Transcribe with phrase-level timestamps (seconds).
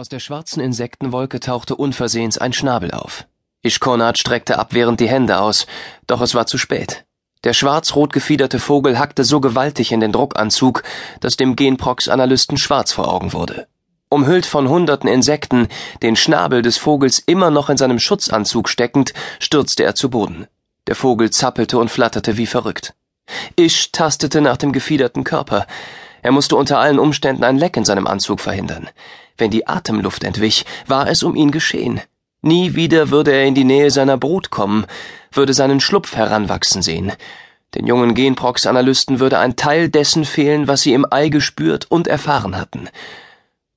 [0.00, 3.26] Aus der schwarzen Insektenwolke tauchte unversehens ein Schnabel auf.
[3.62, 5.66] Ishkonat streckte abwehrend die Hände aus,
[6.06, 7.04] doch es war zu spät.
[7.44, 10.84] Der schwarz-rot gefiederte Vogel hackte so gewaltig in den Druckanzug,
[11.20, 13.66] dass dem Genprox-Analysten schwarz vor Augen wurde.
[14.08, 15.68] Umhüllt von hunderten Insekten,
[16.02, 20.46] den Schnabel des Vogels immer noch in seinem Schutzanzug steckend, stürzte er zu Boden.
[20.86, 22.94] Der Vogel zappelte und flatterte wie verrückt.
[23.56, 25.66] Ish tastete nach dem gefiederten Körper.
[26.22, 28.88] Er musste unter allen Umständen ein Leck in seinem Anzug verhindern.
[29.36, 32.00] Wenn die Atemluft entwich, war es um ihn geschehen.
[32.42, 34.86] Nie wieder würde er in die Nähe seiner Brut kommen,
[35.32, 37.12] würde seinen Schlupf heranwachsen sehen.
[37.74, 42.56] Den jungen Genprox-Analysten würde ein Teil dessen fehlen, was sie im Ei gespürt und erfahren
[42.56, 42.88] hatten.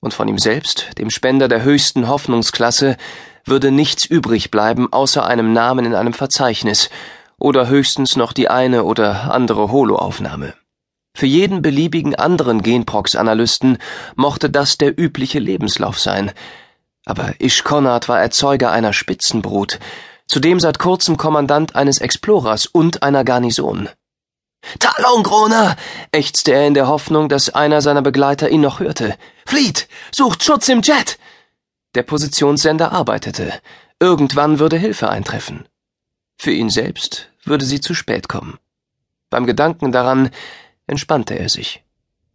[0.00, 2.96] Und von ihm selbst, dem Spender der höchsten Hoffnungsklasse,
[3.44, 6.90] würde nichts übrig bleiben außer einem Namen in einem Verzeichnis
[7.38, 10.54] oder höchstens noch die eine oder andere Holoaufnahme.
[11.18, 13.78] Für jeden beliebigen anderen Genprox-Analysten
[14.14, 16.30] mochte das der übliche Lebenslauf sein.
[17.06, 19.80] Aber Ish Konrad war Erzeuger einer Spitzenbrut,
[20.28, 23.88] zudem seit kurzem Kommandant eines Explorers und einer Garnison.
[24.78, 25.74] Talongrona!
[26.12, 29.16] ächzte er in der Hoffnung, dass einer seiner Begleiter ihn noch hörte.
[29.44, 29.88] Fleet!
[30.12, 31.18] Sucht Schutz im Jet!
[31.96, 33.54] Der Positionssender arbeitete.
[33.98, 35.66] Irgendwann würde Hilfe eintreffen.
[36.36, 38.56] Für ihn selbst würde sie zu spät kommen.
[39.30, 40.30] Beim Gedanken daran,
[40.88, 41.84] entspannte er sich.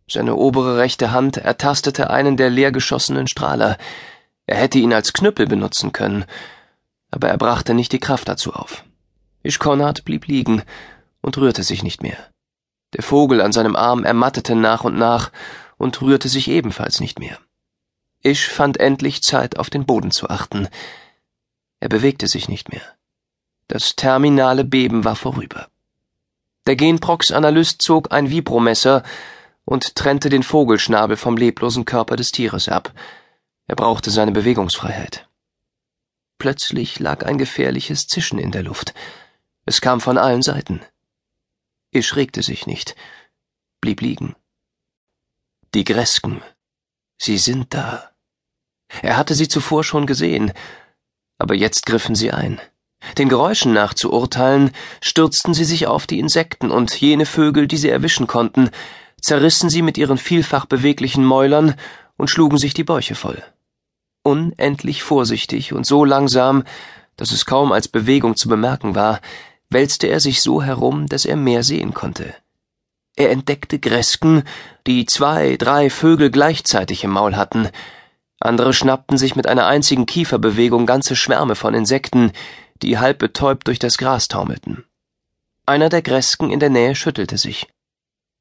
[0.08, 3.78] Seine obere rechte Hand ertastete einen der leergeschossenen Strahler.
[4.46, 6.26] Er hätte ihn als Knüppel benutzen können,
[7.12, 8.84] aber er brachte nicht die Kraft dazu auf.
[9.44, 10.64] Ishkonat blieb liegen
[11.22, 12.18] und rührte sich nicht mehr.
[12.94, 15.32] Der Vogel an seinem Arm ermattete nach und nach
[15.78, 17.40] und rührte sich ebenfalls nicht mehr.
[18.22, 20.70] Ish fand endlich Zeit, auf den Boden zu achten.
[21.80, 22.84] Er bewegte sich nicht mehr.
[23.68, 25.68] Das terminale Beben war vorüber.
[26.66, 29.04] Der Genprox-Analyst zog ein Vibromesser
[29.66, 32.94] und trennte den Vogelschnabel vom leblosen Körper des Tieres ab.
[33.68, 35.28] Er brauchte seine Bewegungsfreiheit.
[36.38, 38.94] Plötzlich lag ein gefährliches Zischen in der Luft.
[39.66, 40.82] Es kam von allen Seiten.
[41.92, 42.96] Isch regte sich nicht,
[43.80, 44.36] blieb liegen.
[45.74, 46.42] Die Gresken.
[47.18, 48.12] Sie sind da.
[49.02, 50.52] Er hatte sie zuvor schon gesehen,
[51.38, 52.60] aber jetzt griffen sie ein.
[53.18, 54.72] Den Geräuschen nach zu urteilen,
[55.02, 58.70] stürzten sie sich auf die Insekten und jene Vögel, die sie erwischen konnten,
[59.22, 61.76] zerrissen sie mit ihren vielfach beweglichen Mäulern
[62.18, 63.42] und schlugen sich die Bäuche voll.
[64.24, 66.64] Unendlich vorsichtig und so langsam,
[67.18, 69.20] dass es kaum als Bewegung zu bemerken war,
[69.70, 72.34] wälzte er sich so herum, dass er mehr sehen konnte.
[73.16, 74.44] Er entdeckte Gresken,
[74.88, 77.70] die zwei, drei Vögel gleichzeitig im Maul hatten,
[78.44, 82.34] andere schnappten sich mit einer einzigen Kieferbewegung ganze Schwärme von Insekten,
[82.84, 84.86] die halb betäubt durch das Gras taumelten.
[85.66, 87.68] Einer der Gresken in der Nähe schüttelte sich.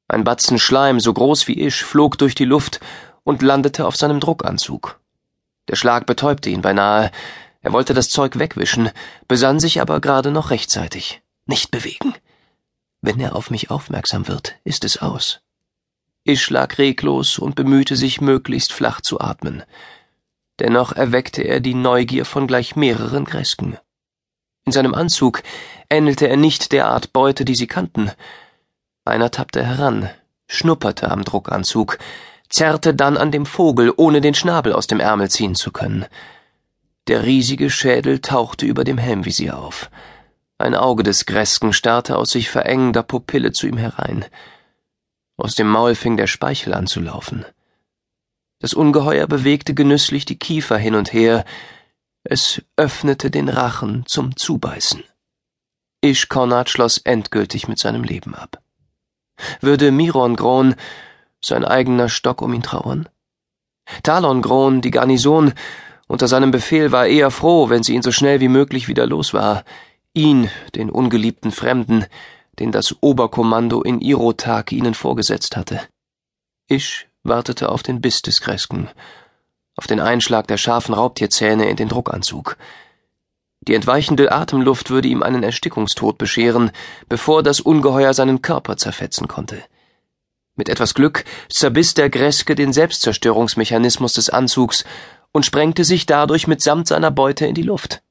[0.07, 2.81] Ein Batzen Schleim, so groß wie Isch, flog durch die Luft
[3.23, 4.99] und landete auf seinem Druckanzug.
[5.69, 7.11] Der Schlag betäubte ihn beinahe.
[7.61, 8.91] Er wollte das Zeug wegwischen,
[9.29, 11.21] besann sich aber gerade noch rechtzeitig.
[11.45, 12.13] Nicht bewegen.
[13.01, 15.41] Wenn er auf mich aufmerksam wird, ist es aus.
[16.25, 19.63] Isch lag reglos und bemühte sich, möglichst flach zu atmen.
[20.59, 23.77] Dennoch erweckte er die Neugier von gleich mehreren Gresken.
[24.65, 25.43] In seinem Anzug
[25.89, 28.11] ähnelte er nicht der Art Beute, die sie kannten.
[29.05, 30.09] Einer tappte heran,
[30.47, 31.97] schnupperte am Druckanzug,
[32.49, 36.05] zerrte dann an dem Vogel, ohne den Schnabel aus dem Ärmel ziehen zu können.
[37.07, 39.89] Der riesige Schädel tauchte über dem Helmvisier auf.
[40.57, 44.23] Ein Auge des Gresken starrte aus sich verengender Pupille zu ihm herein.
[45.35, 47.43] Aus dem Maul fing der Speichel an zu laufen.
[48.59, 51.43] Das Ungeheuer bewegte genüsslich die Kiefer hin und her,
[52.23, 55.03] es öffnete den Rachen zum Zubeißen.
[56.01, 58.61] Ishkonat schloss endgültig mit seinem Leben ab.
[59.61, 60.75] Würde Miron Gron,
[61.43, 63.09] sein eigener Stock, um ihn trauern?
[64.03, 65.53] Talon Gron, die Garnison,
[66.07, 69.33] unter seinem Befehl war eher froh, wenn sie ihn so schnell wie möglich wieder los
[69.33, 69.63] war.
[70.13, 72.05] Ihn, den ungeliebten Fremden,
[72.59, 75.81] den das Oberkommando in Irotag ihnen vorgesetzt hatte.
[76.69, 78.89] Ish wartete auf den Biss des Kresken
[79.75, 82.57] auf den Einschlag der scharfen Raubtierzähne in den Druckanzug.
[83.61, 86.71] Die entweichende Atemluft würde ihm einen Erstickungstod bescheren,
[87.07, 89.63] bevor das Ungeheuer seinen Körper zerfetzen konnte.
[90.55, 94.83] Mit etwas Glück zerbiss der Greske den Selbstzerstörungsmechanismus des Anzugs
[95.31, 98.03] und sprengte sich dadurch mitsamt seiner Beute in die Luft.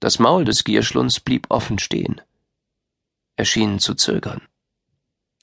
[0.00, 2.20] Das Maul des Gierschlunds blieb offen stehen.
[3.36, 4.42] Er schien zu zögern.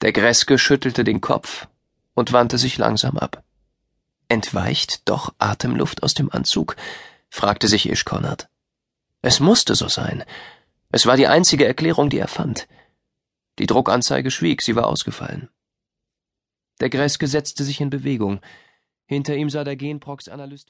[0.02, 1.68] Der Greske schüttelte den Kopf
[2.14, 3.42] und wandte sich langsam ab.
[4.34, 6.74] Entweicht doch Atemluft aus dem Anzug?
[7.30, 8.48] fragte sich Ishkonat.
[9.22, 10.24] Es musste so sein.
[10.90, 12.66] Es war die einzige Erklärung, die er fand.
[13.60, 15.50] Die Druckanzeige schwieg, sie war ausgefallen.
[16.80, 18.40] Der Greske setzte sich in Bewegung.
[19.06, 20.68] Hinter ihm sah der Genprox-Analyst